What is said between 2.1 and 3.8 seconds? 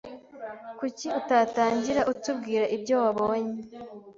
utubwira ibyo wabonye?